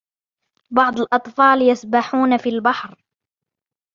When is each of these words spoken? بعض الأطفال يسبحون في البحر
بعض 0.71 0.99
الأطفال 0.99 1.61
يسبحون 1.61 2.37
في 2.37 2.49
البحر 2.49 3.03